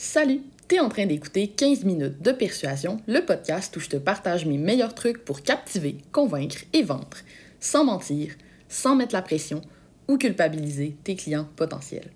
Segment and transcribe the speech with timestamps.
[0.00, 0.42] Salut!
[0.68, 4.56] T'es en train d'écouter 15 minutes de persuasion, le podcast où je te partage mes
[4.56, 7.16] meilleurs trucs pour captiver, convaincre et vendre,
[7.58, 8.30] sans mentir,
[8.68, 9.60] sans mettre la pression
[10.06, 12.12] ou culpabiliser tes clients potentiels.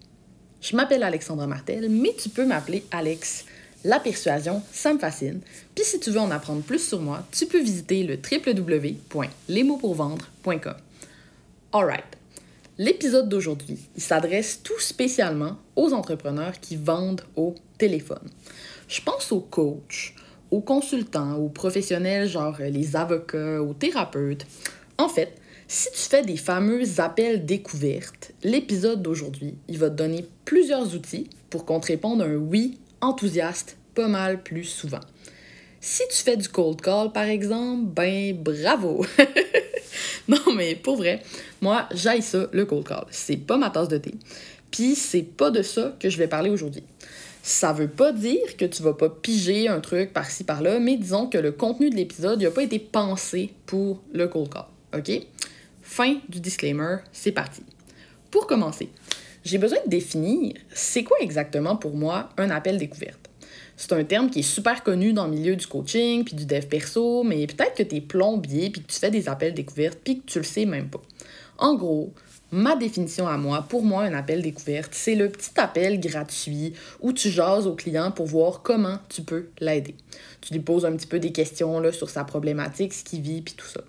[0.61, 3.47] Je m'appelle Alexandra Martel, mais tu peux m'appeler Alex.
[3.83, 5.41] La persuasion, ça me fascine.
[5.75, 10.77] Puis si tu veux en apprendre plus sur moi, tu peux visiter le www.lesmotspourvendre.com.
[11.73, 12.17] Alright,
[12.85, 18.29] L'épisode d'aujourd'hui, il s'adresse tout spécialement aux entrepreneurs qui vendent au téléphone.
[18.89, 20.17] Je pense aux coachs,
[20.51, 24.47] aux consultants, aux professionnels genre les avocats, aux thérapeutes.
[24.99, 25.33] En fait,
[25.69, 31.31] si tu fais des fameux appels découvertes, l'épisode d'aujourd'hui, il va te donner plusieurs outils
[31.51, 34.99] pour qu'on te réponde un oui enthousiaste pas mal plus souvent.
[35.81, 39.07] Si tu fais du cold call, par exemple, ben bravo!
[40.29, 41.23] non, mais pour vrai,
[41.61, 43.07] moi, j'aille ça, le cold call.
[43.11, 44.15] C'est pas ma tasse de thé.
[44.71, 46.83] Puis c'est pas de ça que je vais parler aujourd'hui.
[47.43, 51.27] Ça veut pas dire que tu vas pas piger un truc par-ci par-là, mais disons
[51.27, 54.67] que le contenu de l'épisode n'a pas été pensé pour le cold call.
[54.97, 55.27] OK?
[55.83, 57.63] Fin du disclaimer, c'est parti.
[58.31, 58.89] Pour commencer,
[59.45, 63.29] j'ai besoin de définir c'est quoi exactement pour moi un appel découverte.
[63.77, 66.67] C'est un terme qui est super connu dans le milieu du coaching puis du dev
[66.67, 70.21] perso, mais peut-être que tu es plombier puis que tu fais des appels découvertes puis
[70.21, 71.01] que tu le sais même pas.
[71.59, 72.13] En gros,
[72.53, 77.13] ma définition à moi, pour moi, un appel découverte, c'est le petit appel gratuit où
[77.13, 79.95] tu jases au client pour voir comment tu peux l'aider.
[80.43, 83.55] Tu lui poses un petit peu des questions sur sa problématique, ce qu'il vit, puis
[83.55, 83.81] tout ça.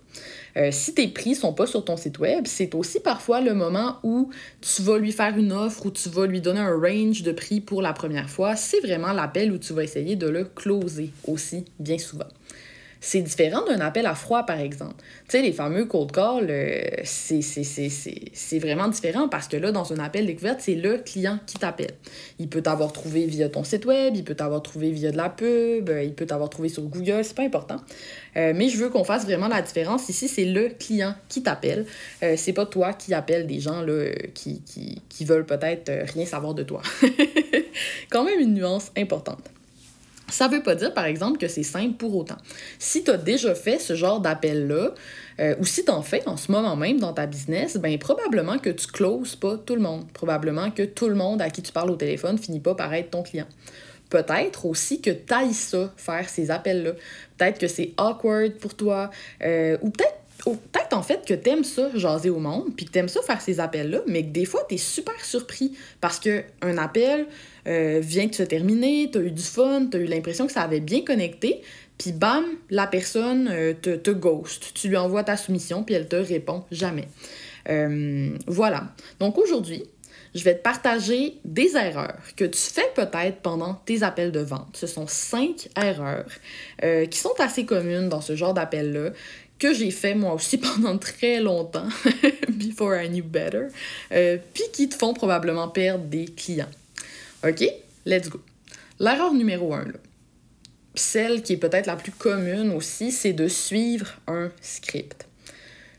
[0.55, 3.97] Euh, si tes prix sont pas sur ton site web, c'est aussi parfois le moment
[4.03, 4.29] où
[4.61, 7.59] tu vas lui faire une offre ou tu vas lui donner un range de prix
[7.59, 8.55] pour la première fois.
[8.55, 12.27] C'est vraiment l'appel où tu vas essayer de le closer aussi bien souvent.
[13.05, 14.95] C'est différent d'un appel à froid, par exemple.
[15.25, 19.99] Tu sais, les fameux cold calls, euh, c'est vraiment différent parce que là, dans un
[19.99, 21.91] appel découverte, c'est le client qui t'appelle.
[22.39, 25.27] Il peut t'avoir trouvé via ton site web, il peut t'avoir trouvé via de la
[25.27, 27.81] pub, euh, il peut t'avoir trouvé sur Google, c'est pas important.
[28.37, 30.07] Euh, mais je veux qu'on fasse vraiment la différence.
[30.07, 31.85] Ici, c'est le client qui t'appelle.
[32.37, 36.53] c'est pas toi qui appelle des gens là, qui, qui, qui veulent peut-être rien savoir
[36.53, 36.81] de toi.
[38.09, 39.49] Quand même une nuance importante.
[40.33, 42.37] Ça veut pas dire, par exemple, que c'est simple pour autant.
[42.79, 44.95] Si tu as déjà fait ce genre d'appel-là,
[45.39, 48.57] euh, ou si tu en fais en ce moment même dans ta business, ben probablement
[48.57, 50.11] que tu closes pas tout le monde.
[50.11, 53.11] Probablement que tout le monde à qui tu parles au téléphone finit pas par être
[53.11, 53.45] ton client.
[54.09, 56.93] Peut-être aussi que tu ailles ça, faire ces appels-là.
[57.37, 59.11] Peut-être que c'est awkward pour toi,
[59.43, 60.15] euh, ou peut-être
[60.51, 63.59] peut-être en fait que t'aimes ça jaser au monde, puis que t'aimes ça faire ces
[63.59, 67.27] appels-là, mais que des fois t'es super surpris parce que un appel
[67.67, 70.81] euh, vient de se terminer, t'as eu du fun, t'as eu l'impression que ça avait
[70.81, 71.61] bien connecté,
[71.97, 74.71] puis bam, la personne euh, te, ghost.
[74.73, 77.07] Tu lui envoies ta soumission, puis elle te répond jamais.
[77.69, 78.93] Euh, voilà.
[79.19, 79.83] Donc aujourd'hui,
[80.35, 84.75] je vais te partager des erreurs que tu fais peut-être pendant tes appels de vente.
[84.75, 86.25] Ce sont cinq erreurs
[87.09, 89.11] qui sont assez communes dans ce genre d'appel-là,
[89.59, 91.87] que j'ai fait moi aussi pendant très longtemps,
[92.49, 93.67] before I knew better,
[94.09, 96.65] puis qui te font probablement perdre des clients.
[97.43, 97.69] OK?
[98.05, 98.41] Let's go.
[98.99, 99.91] L'erreur numéro un,
[100.95, 105.27] celle qui est peut-être la plus commune aussi, c'est de suivre un script.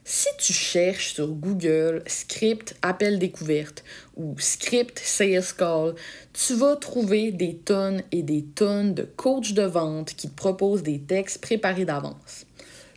[0.07, 3.85] Si tu cherches sur Google script appel découverte
[4.17, 5.95] ou script sales call,
[6.33, 10.83] tu vas trouver des tonnes et des tonnes de coachs de vente qui te proposent
[10.83, 12.47] des textes préparés d'avance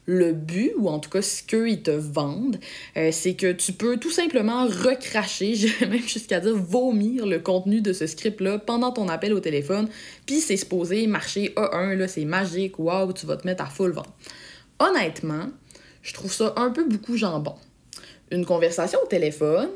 [0.08, 2.58] le but, ou en tout cas ce qu'ils te vendent,
[2.96, 7.92] euh, c'est que tu peux tout simplement recracher, même jusqu'à dire vomir le contenu de
[7.94, 9.90] ce script-là pendant ton appel au téléphone,
[10.26, 13.92] puis c'est supposé marcher A1, là, c'est magique, waouh, tu vas te mettre à full
[13.92, 14.06] vent.
[14.80, 15.50] Honnêtement,
[16.02, 17.56] je trouve ça un peu beaucoup jambon.
[18.32, 19.70] Une conversation au téléphone,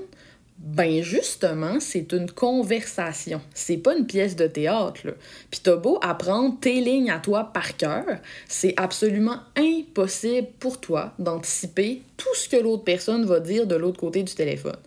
[0.63, 3.41] ben justement, c'est une conversation.
[3.53, 5.01] C'est pas une pièce de théâtre.
[5.05, 5.13] Là.
[5.49, 8.05] Puis t'as beau apprendre tes lignes à toi par cœur,
[8.47, 13.99] c'est absolument impossible pour toi d'anticiper tout ce que l'autre personne va dire de l'autre
[13.99, 14.77] côté du téléphone.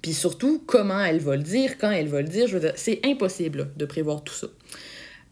[0.00, 2.74] Puis surtout, comment elle va le dire, quand elle va le dire, je veux dire,
[2.76, 4.46] c'est impossible de prévoir tout ça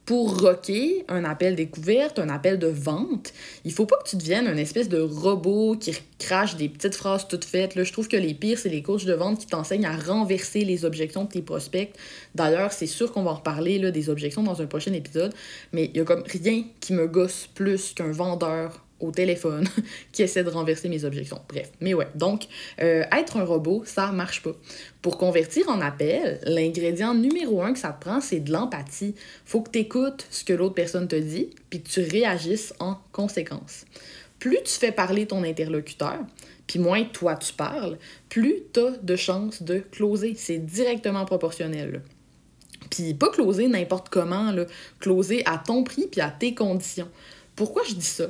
[0.07, 3.33] pour rocker un appel découverte, un appel de vente,
[3.65, 7.27] il faut pas que tu deviennes un espèce de robot qui crache des petites phrases
[7.27, 7.75] toutes faites.
[7.75, 10.65] Là, je trouve que les pires, c'est les coachs de vente qui t'enseignent à renverser
[10.65, 11.93] les objections de tes prospects.
[12.37, 15.35] D'ailleurs, c'est sûr qu'on va en reparler là, des objections dans un prochain épisode,
[15.73, 19.69] mais il y a comme rien qui me gosse plus qu'un vendeur au téléphone
[20.13, 21.41] qui essaie de renverser mes objections.
[21.49, 22.09] Bref, mais ouais.
[22.15, 22.47] Donc,
[22.81, 24.53] euh, être un robot, ça marche pas.
[25.03, 29.15] Pour convertir en appel, l'ingrédient numéro un que ça te prend, c'est de l'empathie.
[29.45, 32.99] Faut que tu écoutes ce que l'autre personne te dit, puis que tu réagisses en
[33.13, 33.85] conséquence.
[34.39, 36.19] Plus tu fais parler ton interlocuteur,
[36.67, 40.35] puis moins toi tu parles, plus tu as de chances de closer.
[40.37, 42.03] C'est directement proportionnel.
[42.91, 44.53] Puis pas closer n'importe comment,
[45.01, 47.09] closer à ton prix puis à tes conditions.
[47.57, 48.27] Pourquoi je dis ça?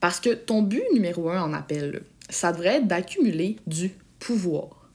[0.00, 4.90] Parce que ton but numéro un en appel, ça devrait être d'accumuler du pouvoir.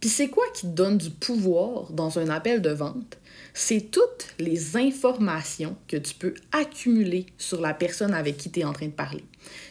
[0.00, 3.18] Puis c'est quoi qui te donne du pouvoir dans un appel de vente?
[3.54, 8.64] c'est toutes les informations que tu peux accumuler sur la personne avec qui tu es
[8.64, 9.24] en train de parler.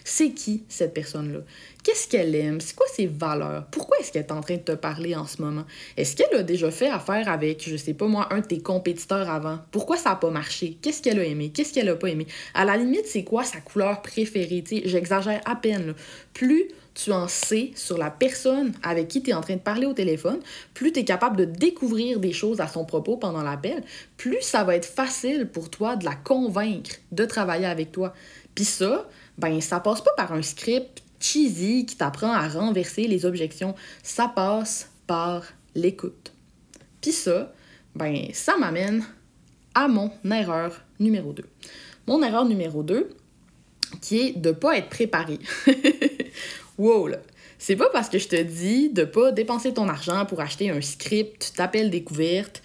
[0.03, 1.39] C'est qui cette personne-là?
[1.83, 2.61] Qu'est-ce qu'elle aime?
[2.61, 3.65] C'est quoi ses valeurs?
[3.71, 5.65] Pourquoi est-ce qu'elle est en train de te parler en ce moment?
[5.97, 9.29] Est-ce qu'elle a déjà fait affaire avec, je sais pas moi, un de tes compétiteurs
[9.29, 9.59] avant?
[9.71, 10.77] Pourquoi ça n'a pas marché?
[10.81, 11.51] Qu'est-ce qu'elle a aimé?
[11.53, 12.27] Qu'est-ce qu'elle a pas aimé?
[12.53, 14.63] À la limite, c'est quoi sa couleur préférée?
[14.85, 15.95] J'exagère à peine.
[16.33, 19.85] Plus tu en sais sur la personne avec qui tu es en train de parler
[19.85, 20.39] au téléphone,
[20.73, 23.83] plus tu es capable de découvrir des choses à son propos pendant l'appel,
[24.17, 28.13] plus ça va être facile pour toi de la convaincre de travailler avec toi.
[28.55, 29.07] Puis ça,
[29.41, 34.27] ben ça passe pas par un script cheesy qui t'apprend à renverser les objections, ça
[34.27, 35.43] passe par
[35.75, 36.31] l'écoute.
[37.01, 37.51] Puis ça,
[37.95, 39.03] ben ça m'amène
[39.73, 41.43] à mon erreur numéro 2.
[42.07, 43.09] Mon erreur numéro 2,
[44.01, 45.39] qui est de pas être préparé.
[46.77, 47.17] wow, là.
[47.57, 50.81] C'est pas parce que je te dis de pas dépenser ton argent pour acheter un
[50.81, 52.63] script, t'appelles découverte,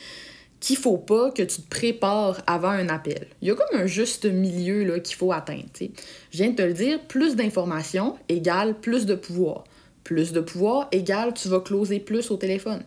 [0.67, 3.29] qu'il faut pas que tu te prépares avant un appel.
[3.41, 5.69] Il y a comme un juste milieu qu'il faut atteindre.
[5.79, 5.87] Je
[6.33, 9.63] viens de te le dire, plus d'informations égale plus de pouvoir.
[10.03, 12.83] Plus de pouvoir égale tu vas closer plus au téléphone.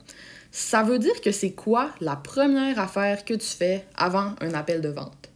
[0.51, 4.81] Ça veut dire que c'est quoi la première affaire que tu fais avant un appel
[4.81, 5.28] de vente?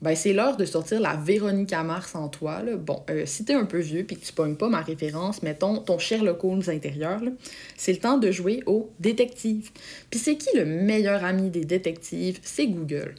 [0.00, 2.62] Ben c'est l'heure de sortir la Véronique Mars en toi.
[2.78, 5.78] Bon, euh, si t'es un peu vieux puis que tu pognes pas ma référence, mettons
[5.78, 7.20] ton Sherlock Holmes intérieur,
[7.76, 9.70] c'est le temps de jouer au détective.
[10.10, 12.38] Puis c'est qui le meilleur ami des détectives?
[12.42, 13.14] C'est Google.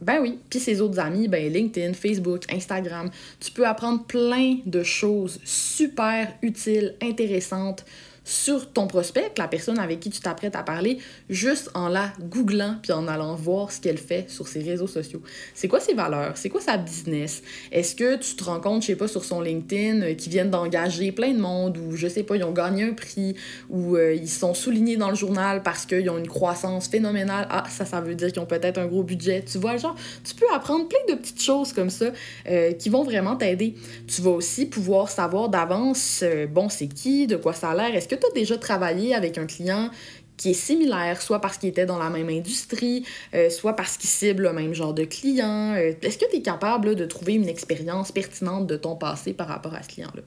[0.00, 3.10] Ben oui, puis ses autres amis, ben LinkedIn, Facebook, Instagram.
[3.40, 7.84] Tu peux apprendre plein de choses super utiles, intéressantes
[8.28, 10.98] sur ton prospect, la personne avec qui tu t'apprêtes à parler,
[11.30, 15.22] juste en la googlant puis en allant voir ce qu'elle fait sur ses réseaux sociaux.
[15.54, 16.36] C'est quoi ses valeurs?
[16.36, 17.42] C'est quoi sa business?
[17.72, 20.50] Est-ce que tu te rends compte, je sais pas, sur son LinkedIn, euh, qu'ils viennent
[20.50, 23.34] d'engager plein de monde ou je sais pas, ils ont gagné un prix
[23.70, 27.46] ou euh, ils sont soulignés dans le journal parce qu'ils ont une croissance phénoménale?
[27.48, 29.42] Ah, ça, ça veut dire qu'ils ont peut-être un gros budget.
[29.50, 32.12] Tu vois, genre, tu peux apprendre plein de petites choses comme ça
[32.46, 33.74] euh, qui vont vraiment t'aider.
[34.06, 36.22] Tu vas aussi pouvoir savoir d'avance,
[36.52, 39.38] bon, c'est qui, de quoi ça a l'air, est-ce que tu as déjà travaillé avec
[39.38, 39.90] un client
[40.38, 43.04] qui est similaire, soit parce qu'il était dans la même industrie,
[43.34, 45.74] euh, soit parce qu'il cible le même genre de client.
[45.74, 49.48] Euh, est-ce que tu es capable de trouver une expérience pertinente de ton passé par
[49.48, 50.22] rapport à ce client-là?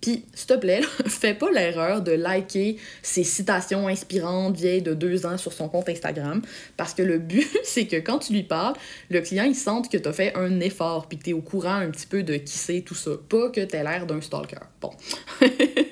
[0.00, 5.26] Puis, s'il te plaît, fais pas l'erreur de liker ces citations inspirantes vieilles de deux
[5.26, 6.40] ans sur son compte Instagram,
[6.76, 8.74] parce que le but, c'est que quand tu lui parles,
[9.10, 11.42] le client, il sente que tu as fait un effort, puis que tu es au
[11.42, 13.10] courant un petit peu de qui c'est, tout ça.
[13.28, 14.60] Pas que tu l'air d'un stalker.
[14.80, 14.92] Bon.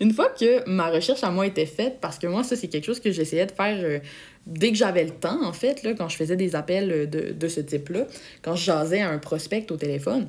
[0.00, 2.86] Une fois que ma recherche à moi était faite, parce que moi, ça, c'est quelque
[2.86, 3.98] chose que j'essayais de faire euh,
[4.46, 7.48] dès que j'avais le temps, en fait, là, quand je faisais des appels de, de
[7.48, 8.06] ce type-là,
[8.42, 10.28] quand je jasais à un prospect au téléphone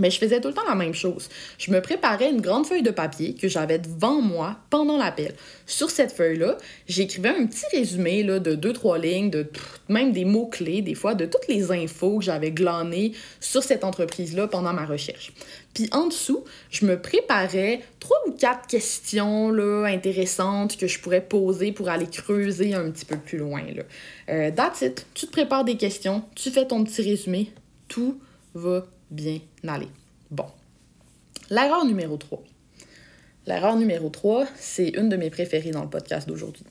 [0.00, 1.28] mais je faisais tout le temps la même chose.
[1.58, 5.34] Je me préparais une grande feuille de papier que j'avais devant moi pendant l'appel.
[5.66, 6.56] Sur cette feuille-là,
[6.88, 9.46] j'écrivais un petit résumé là, de deux, trois lignes, de
[9.88, 14.48] même des mots-clés, des fois, de toutes les infos que j'avais glanées sur cette entreprise-là
[14.48, 15.32] pendant ma recherche.
[15.74, 21.20] Puis en dessous, je me préparais trois ou quatre questions là, intéressantes que je pourrais
[21.20, 23.62] poser pour aller creuser un petit peu plus loin.
[23.74, 23.82] Là.
[24.30, 24.50] Euh,
[24.82, 25.06] it.
[25.14, 27.52] Tu te prépares des questions, tu fais ton petit résumé,
[27.88, 28.18] tout
[28.54, 29.88] va bien aller.
[30.30, 30.46] Bon.
[31.50, 32.42] L'erreur numéro 3.
[33.46, 36.64] L'erreur numéro 3, c'est une de mes préférées dans le podcast d'aujourd'hui.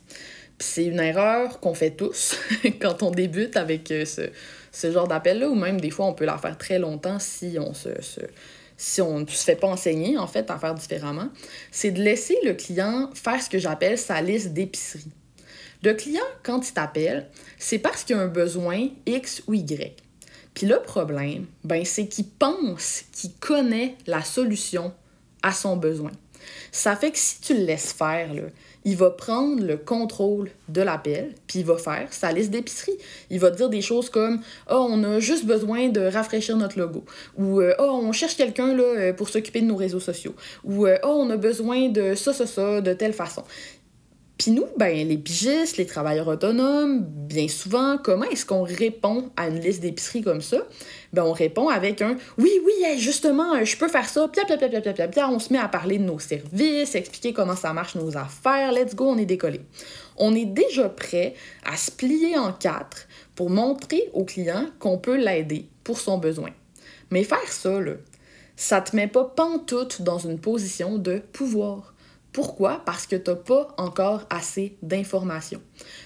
[0.60, 2.38] C'est une erreur qu'on fait tous
[2.82, 6.38] quand on débute avec euh, ce, genre d'appel-là, ou même des fois on peut la
[6.38, 7.90] faire très longtemps si on se,
[8.78, 11.30] si on ne se fait pas enseigner, en fait, à faire différemment,
[11.72, 15.12] c'est de laisser le client faire ce que j'appelle sa liste d'épicerie.
[15.84, 17.28] Le client, quand il t'appelle,
[17.58, 19.96] c'est parce qu'il a un besoin X ou Y.
[20.54, 24.94] Puis le problème, ben, c'est qu'il pense qu'il connaît la solution
[25.42, 26.12] à son besoin.
[26.72, 28.44] Ça fait que si tu le laisses faire, là,
[28.86, 32.98] il va prendre le contrôle de l'appel, puis il va faire sa liste d'épicerie.
[33.30, 36.80] Il va dire des choses comme Ah, oh, on a juste besoin de rafraîchir notre
[36.80, 37.04] logo.
[37.38, 40.34] Ou Ah, on cherche quelqu'un là, pour s'occuper de nos réseaux sociaux.
[40.64, 43.44] Ou Ah, oh, on a besoin de ça, ça, ça, de telle façon.
[44.40, 49.50] Puis nous, ben, les pigistes, les travailleurs autonomes, bien souvent, comment est-ce qu'on répond à
[49.50, 50.60] une liste d'épicerie comme ça?
[51.12, 54.80] Ben, on répond avec un oui, oui, justement, je peux faire ça, pia, pia, pia,
[54.80, 58.16] pia, pia, on se met à parler de nos services, expliquer comment ça marche nos
[58.16, 59.60] affaires, let's go, on est décollé.
[60.16, 61.34] On est déjà prêt
[61.70, 66.52] à se plier en quatre pour montrer au client qu'on peut l'aider pour son besoin.
[67.12, 67.96] Mais faire ça, là,
[68.56, 71.94] ça te met pas pantoute dans une position de pouvoir
[72.40, 72.82] Pourquoi?
[72.86, 75.62] Parce que tu n'as pas encore assez d'informations.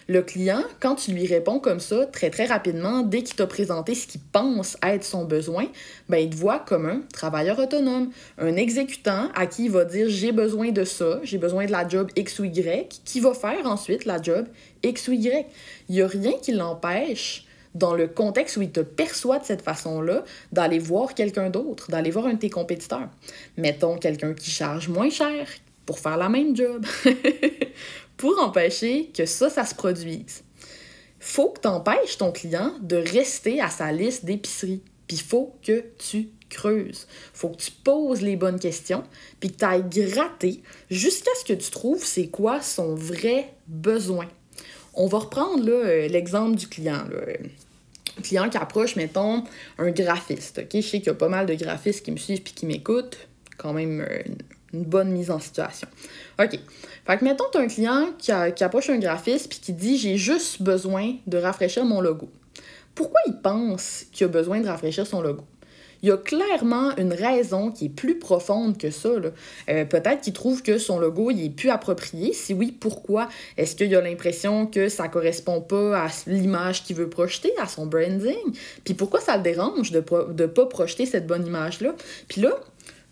[0.08, 3.94] Le client, quand tu lui réponds comme ça, très très rapidement, dès qu'il t'a présenté
[3.94, 5.68] ce qu'il pense être son besoin,
[6.10, 8.10] ben, il te voit comme un travailleur autonome,
[8.40, 11.88] un exécutant à qui il va dire j'ai besoin de ça, j'ai besoin de la
[11.88, 14.48] job X ou Y, qui va faire ensuite la job
[14.82, 15.46] X ou Y.
[15.88, 19.62] Il n'y a rien qui l'empêche dans le contexte où il te perçoit de cette
[19.62, 23.10] façon-là, d'aller voir quelqu'un d'autre, d'aller voir un de tes compétiteurs.
[23.56, 25.48] Mettons quelqu'un qui charge moins cher
[25.86, 26.86] pour faire la même job,
[28.18, 30.44] pour empêcher que ça, ça se produise.
[31.20, 34.82] Faut que tu empêches ton client de rester à sa liste d'épicerie.
[35.08, 37.08] Puis faut que tu creuses.
[37.34, 39.04] faut que tu poses les bonnes questions,
[39.40, 40.62] puis que tu ailles gratter
[40.92, 44.28] jusqu'à ce que tu trouves c'est quoi son vrai besoin.
[44.94, 47.06] On va reprendre euh, l'exemple du client.
[47.10, 47.34] Là
[48.22, 49.44] client qui approche, mettons,
[49.78, 50.62] un graphiste.
[50.72, 53.18] Je sais qu'il y a pas mal de graphistes qui me suivent puis qui m'écoutent.
[53.58, 54.22] Quand même euh,
[54.74, 55.88] une, bonne mise en situation.
[56.40, 56.60] OK.
[57.06, 60.62] Fait que, mettons, as un client qui, approche un graphiste puis qui dit J'ai juste
[60.62, 62.30] besoin de rafraîchir mon logo.
[62.96, 65.44] Pourquoi il pense qu'il a besoin de rafraîchir son logo?
[66.04, 69.10] il y a clairement une raison qui est plus profonde que ça.
[69.10, 72.34] Euh, peut-être qu'il trouve que son logo il est plus approprié.
[72.34, 73.30] Si oui, pourquoi?
[73.58, 77.86] Est-ce qu'il a l'impression que ça correspond pas à l'image qu'il veut projeter, à son
[77.86, 78.36] branding?
[78.84, 81.96] Puis pourquoi ça le dérange de ne pas projeter cette bonne image-là?
[82.28, 82.60] Puis là,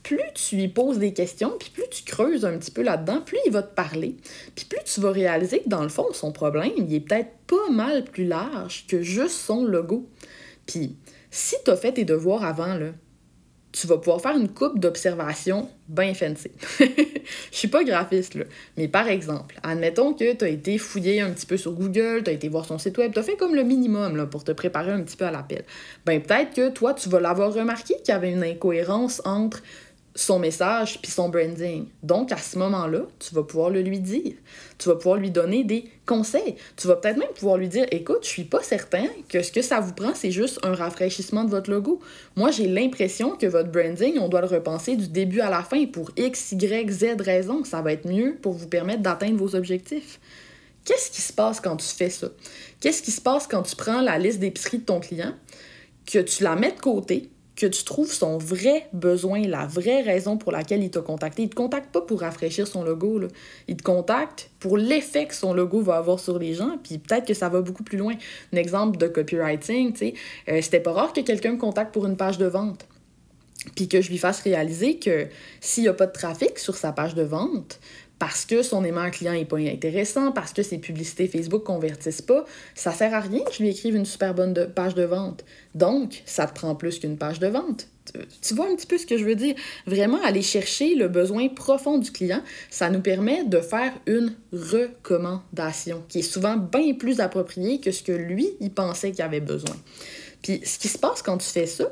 [0.03, 3.37] plus tu lui poses des questions, puis plus tu creuses un petit peu là-dedans, plus
[3.45, 4.15] il va te parler.
[4.55, 7.69] Puis plus tu vas réaliser que dans le fond, son problème, il est peut-être pas
[7.71, 10.09] mal plus large que juste son logo.
[10.65, 10.95] Puis
[11.29, 12.91] si tu as fait tes devoirs avant, là,
[13.71, 16.51] tu vas pouvoir faire une coupe d'observation bien fancy.
[16.79, 18.43] Je suis pas graphiste, là,
[18.75, 22.29] mais par exemple, admettons que tu as été fouillé un petit peu sur Google, tu
[22.29, 24.91] as été voir son site web, tu as fait comme le minimum pour te préparer
[24.91, 25.63] un petit peu à l'appel.
[26.05, 29.63] Ben peut-être que toi, tu vas l'avoir remarqué qu'il y avait une incohérence entre
[30.13, 31.87] son message puis son branding.
[32.03, 34.33] Donc, à ce moment-là, tu vas pouvoir le lui dire.
[34.77, 36.55] Tu vas pouvoir lui donner des conseils.
[36.75, 39.61] Tu vas peut-être même pouvoir lui dire Écoute, je suis pas certain que ce que
[39.61, 41.99] ça vous prend, c'est juste un rafraîchissement de votre logo.
[42.35, 45.85] Moi, j'ai l'impression que votre branding, on doit le repenser du début à la fin
[45.85, 47.63] pour X, Y, Z raisons.
[47.63, 50.19] Ça va être mieux pour vous permettre d'atteindre vos objectifs.
[50.83, 52.27] Qu'est-ce qui se passe quand tu fais ça?
[52.79, 55.33] Qu'est-ce qui se passe quand tu prends la liste d'épicerie de ton client,
[56.11, 60.37] que tu la mets de côté, que tu trouves son vrai besoin, la vraie raison
[60.37, 61.43] pour laquelle il t'a contacté.
[61.43, 63.21] Il te contacte pas pour rafraîchir son logo,
[63.67, 67.25] il te contacte pour l'effet que son logo va avoir sur les gens, puis peut-être
[67.25, 68.13] que ça va beaucoup plus loin.
[68.53, 70.13] Un exemple de copywriting, tu sais,
[70.49, 72.87] euh, c'était pas rare que quelqu'un me contacte pour une page de vente,
[73.75, 75.27] puis que je lui fasse réaliser que
[75.59, 77.79] s'il n'y a pas de trafic sur sa page de vente,
[78.21, 82.45] parce que son aimant client n'est pas intéressant, parce que ses publicités Facebook convertissent pas,
[82.75, 85.43] ça sert à rien que je lui écrive une super bonne page de vente.
[85.73, 87.87] Donc, ça te prend plus qu'une page de vente.
[88.43, 89.55] Tu vois un petit peu ce que je veux dire?
[89.87, 96.03] Vraiment aller chercher le besoin profond du client, ça nous permet de faire une recommandation
[96.07, 99.75] qui est souvent bien plus appropriée que ce que lui, il pensait qu'il avait besoin.
[100.43, 101.91] Puis, ce qui se passe quand tu fais ça,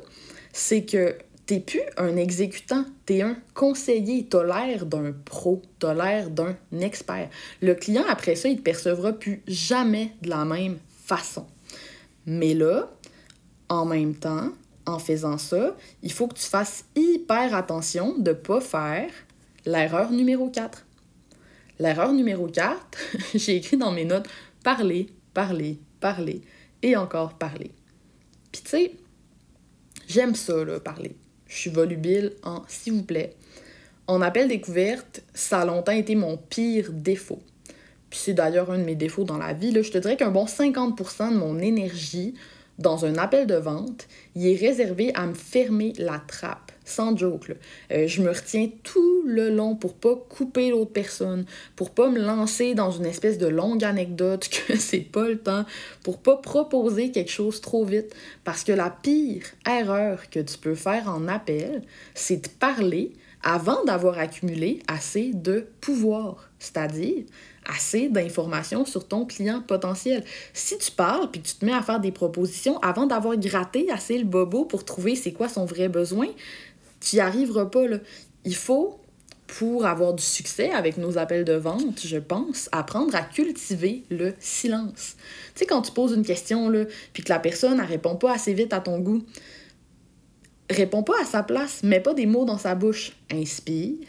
[0.54, 1.16] c'est que
[1.50, 7.28] t'es plus un exécutant, t'es un conseiller, t'as l'air d'un pro, t'as l'air d'un expert.
[7.60, 11.48] Le client, après ça, il te percevra plus jamais de la même façon.
[12.28, 12.92] Mais là,
[13.68, 14.52] en même temps,
[14.86, 19.10] en faisant ça, il faut que tu fasses hyper attention de ne pas faire
[19.66, 20.86] l'erreur numéro 4.
[21.80, 22.80] L'erreur numéro 4,
[23.34, 24.30] j'ai écrit dans mes notes
[24.64, 26.42] parler, parler, parler
[26.84, 27.72] et encore parler.
[28.52, 28.92] Puis tu sais,
[30.08, 31.16] j'aime ça, là, parler
[31.50, 33.34] je suis volubile en s'il vous plaît.
[34.08, 37.42] En appel découverte, ça a longtemps été mon pire défaut.
[38.10, 39.72] Puis c'est d'ailleurs un de mes défauts dans la vie.
[39.84, 42.34] Je te dirais qu'un bon 50% de mon énergie
[42.80, 46.69] dans un appel de vente, il est réservé à me fermer la trappe.
[46.90, 47.52] Sans joke.
[47.92, 52.20] Euh, je me retiens tout le long pour pas couper l'autre personne, pour pas me
[52.20, 55.66] lancer dans une espèce de longue anecdote que c'est pas le temps,
[56.04, 58.16] pour pas proposer quelque chose trop vite.
[58.44, 61.84] Parce que la pire erreur que tu peux faire en appel,
[62.16, 63.12] c'est de parler
[63.44, 66.50] avant d'avoir accumulé assez de pouvoir.
[66.58, 67.24] C'est-à-dire,
[67.70, 70.24] assez d'informations sur ton client potentiel.
[70.54, 74.18] Si tu parles puis tu te mets à faire des propositions avant d'avoir gratté assez
[74.18, 76.28] le bobo pour trouver c'est quoi son vrai besoin,
[77.00, 77.86] tu n'y arriveras pas.
[78.46, 79.00] Il faut,
[79.48, 84.34] pour avoir du succès avec nos appels de vente, je pense, apprendre à cultiver le
[84.40, 85.16] silence.
[85.56, 88.34] Tu sais, quand tu poses une question, là, puis que la personne ne répond pas
[88.34, 89.24] assez vite à ton goût,
[90.70, 93.14] réponds pas à sa place, mets pas des mots dans sa bouche.
[93.32, 94.08] Inspire,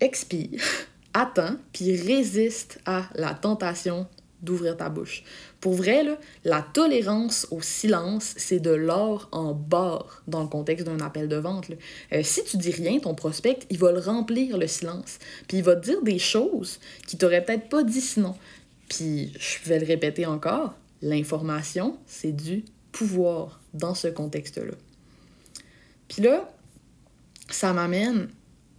[0.00, 0.60] expire,
[1.14, 4.06] attends, puis résiste à la tentation
[4.42, 5.24] d'ouvrir ta bouche.
[5.60, 10.86] Pour vrai, là, la tolérance au silence, c'est de l'or en barre dans le contexte
[10.86, 11.66] d'un appel de vente.
[12.12, 15.18] Euh, si tu dis rien, ton prospect, il va le remplir le silence.
[15.48, 18.36] Puis il va te dire des choses qu'il t'aurait peut-être pas dit sinon.
[18.88, 24.74] Puis je vais le répéter encore, l'information, c'est du pouvoir dans ce contexte-là.
[26.06, 26.48] Puis là,
[27.50, 28.28] ça m'amène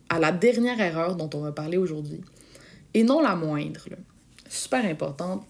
[0.09, 2.21] à la dernière erreur dont on va parler aujourd'hui,
[2.93, 3.87] et non la moindre,
[4.47, 5.45] super importante.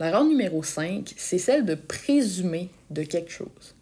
[0.00, 3.74] L'erreur numéro 5, c'est celle de présumer de quelque chose.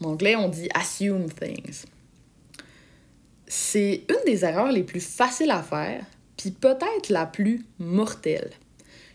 [0.00, 1.84] En anglais, on dit assume things.
[3.46, 6.04] C'est une des erreurs les plus faciles à faire,
[6.36, 8.50] puis peut-être la plus mortelle.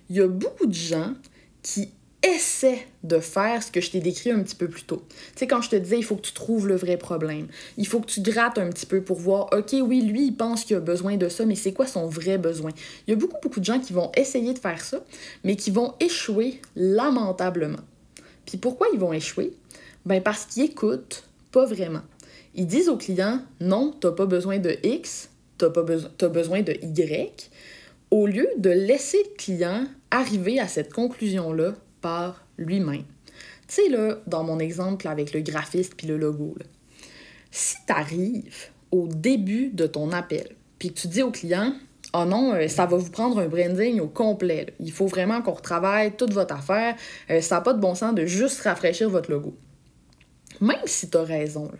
[0.10, 1.14] Il y a beaucoup de gens
[1.62, 1.92] qui
[2.24, 5.04] essaie de faire ce que je t'ai décrit un petit peu plus tôt.
[5.10, 7.48] Tu sais, quand je te disais, il faut que tu trouves le vrai problème.
[7.78, 10.64] Il faut que tu grattes un petit peu pour voir, OK, oui, lui, il pense
[10.64, 12.72] qu'il a besoin de ça, mais c'est quoi son vrai besoin?
[13.08, 15.04] Il y a beaucoup, beaucoup de gens qui vont essayer de faire ça,
[15.44, 17.80] mais qui vont échouer lamentablement.
[18.46, 19.54] Puis pourquoi ils vont échouer?
[20.06, 22.02] Ben parce qu'ils écoutent pas vraiment.
[22.56, 26.74] Ils disent au client, non, t'as pas besoin de X, t'as, pas as besoin de
[26.74, 27.50] Y,
[28.10, 33.04] au lieu de laisser le client arriver à cette conclusion-là par lui-même.
[33.68, 36.56] Tu sais, là, dans mon exemple avec le graphiste puis le logo,
[37.52, 41.74] si tu arrives au début de ton appel, puis que tu dis au client,
[42.14, 44.74] oh non, euh, ça va vous prendre un branding au complet.
[44.80, 46.96] Il faut vraiment qu'on retravaille toute votre affaire.
[47.30, 49.56] Euh, ça n'a pas de bon sens de juste rafraîchir votre logo.
[50.60, 51.72] Même si tu as raison,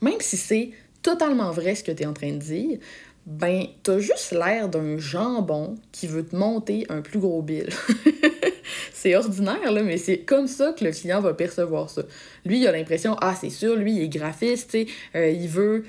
[0.00, 0.70] même si c'est
[1.02, 2.78] totalement vrai ce que tu es en train de dire,
[3.26, 7.68] ben, t'as juste l'air d'un jambon qui veut te monter un plus gros bill.
[8.92, 12.02] c'est ordinaire, là, mais c'est comme ça que le client va percevoir ça.
[12.44, 14.76] Lui, il a l'impression, ah, c'est sûr, lui, il est graphiste,
[15.14, 15.84] euh, il veut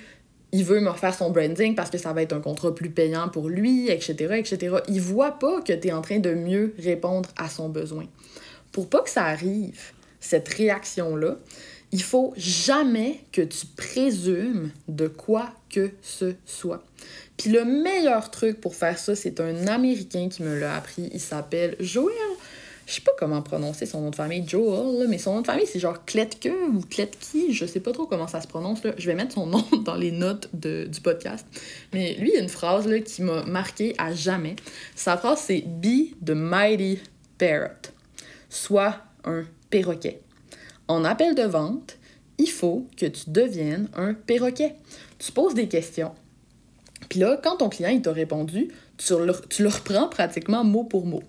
[0.53, 3.27] il veut me refaire son branding parce que ça va être un contrat plus payant
[3.27, 4.77] pour lui, etc., etc.
[4.87, 8.05] Il voit pas que tu es en train de mieux répondre à son besoin.
[8.71, 9.81] Pour pas que ça arrive,
[10.19, 11.37] cette réaction-là,
[11.93, 16.83] il faut jamais que tu présumes de quoi que ce soit.
[17.38, 21.09] Puis le meilleur truc pour faire ça, c'est un Américain qui me l'a appris.
[21.13, 22.12] Il s'appelle Joel
[22.85, 25.65] je sais pas comment prononcer son nom de famille, Joel, mais son nom de famille,
[25.65, 28.83] c'est genre Kletke ou Kletki, je sais pas trop comment ça se prononce.
[28.83, 28.93] Là.
[28.97, 31.47] Je vais mettre son nom dans les notes de, du podcast.
[31.93, 34.58] Mais lui, il y a une phrase là, qui m'a marqué à jamais.
[34.95, 36.99] Sa phrase, c'est Be the mighty
[37.38, 37.69] parrot,
[38.49, 40.22] soit un perroquet.
[40.88, 41.98] En appel de vente,
[42.38, 44.76] il faut que tu deviennes un perroquet.
[45.19, 46.13] Tu poses des questions.
[47.10, 51.24] Puis là, quand ton client il t'a répondu, tu le, reprends pratiquement mot pour mot.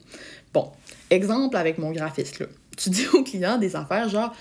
[0.52, 0.70] Bon,
[1.10, 2.42] Exemple avec mon graphiste.
[2.76, 4.34] Tu dis au client des affaires genre,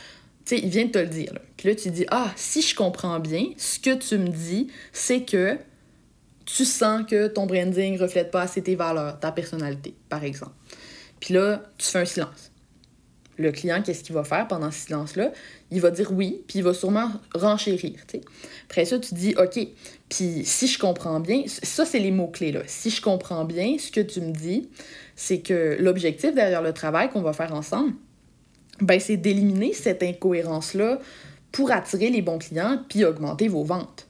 [0.46, 1.34] tu sais, il vient de te le dire.
[1.58, 5.22] Puis là, tu dis, ah, si je comprends bien, ce que tu me dis, c'est
[5.22, 5.58] que
[6.46, 10.56] tu sens que ton branding reflète pas assez tes valeurs, ta personnalité, par exemple.
[11.20, 12.52] Puis là, tu fais un silence.
[13.38, 15.32] Le client, qu'est-ce qu'il va faire pendant ce silence-là?
[15.72, 17.94] Il va dire oui, puis il va sûrement renchérir.
[18.70, 19.68] Après ça, tu dis OK.
[20.10, 22.52] Puis si je comprends bien, ça, c'est les mots-clés.
[22.52, 22.62] là.
[22.68, 24.70] Si je comprends bien, ce que tu me dis,
[25.16, 27.94] c'est que l'objectif derrière le travail qu'on va faire ensemble,
[28.82, 31.00] ben, c'est d'éliminer cette incohérence-là
[31.52, 34.08] pour attirer les bons clients puis augmenter vos ventes.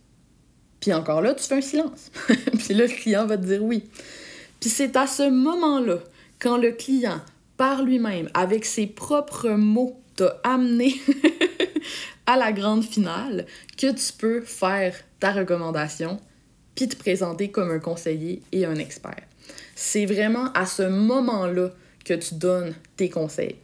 [0.79, 2.11] Puis encore là, tu fais un silence.
[2.27, 3.83] puis là, le client va te dire oui.
[4.59, 5.99] Puis c'est à ce moment-là,
[6.39, 7.21] quand le client,
[7.63, 10.95] par lui-même, avec ses propres mots, t'a amené
[12.25, 13.45] à la grande finale,
[13.77, 16.19] que tu peux faire ta recommandation
[16.75, 19.23] puis te présenter comme un conseiller et un expert.
[19.75, 21.69] C'est vraiment à ce moment-là
[22.03, 23.55] que tu donnes tes conseils.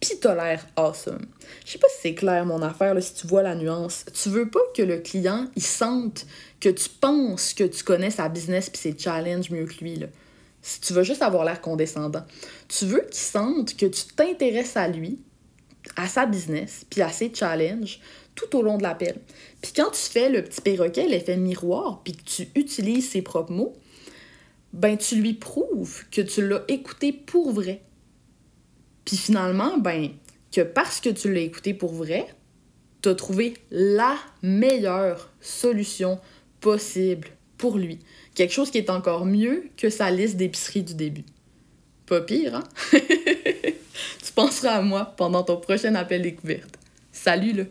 [0.00, 1.26] Puis t'as l'air awesome.
[1.66, 4.06] Je sais pas si c'est clair mon affaire, là, si tu vois la nuance.
[4.14, 6.24] Tu veux pas que le client, il sente
[6.58, 10.06] que tu penses que tu connais sa business puis ses challenges mieux que lui, là.
[10.62, 12.24] Si tu veux juste avoir l'air condescendant.
[12.68, 15.18] Tu veux qu'il sente que tu t'intéresses à lui,
[15.96, 18.00] à sa business, puis à ses challenges
[18.34, 19.16] tout au long de l'appel.
[19.60, 23.52] Puis quand tu fais le petit perroquet, l'effet miroir, puis que tu utilises ses propres
[23.52, 23.74] mots,
[24.72, 27.82] ben tu lui prouves que tu l'as écouté pour vrai.
[29.04, 30.10] Puis finalement, ben
[30.52, 32.26] que parce que tu l'as écouté pour vrai,
[33.02, 36.20] tu as trouvé la meilleure solution
[36.60, 37.98] possible pour lui.
[38.40, 41.26] Quelque chose qui est encore mieux que sa liste d'épicerie du début.
[42.06, 42.64] Pas pire, hein?
[42.90, 46.78] tu penseras à moi pendant ton prochain appel découverte.
[47.12, 47.64] Salut là!